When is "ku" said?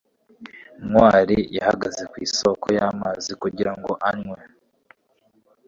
2.11-2.15